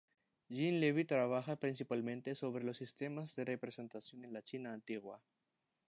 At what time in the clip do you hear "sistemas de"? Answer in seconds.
2.77-3.45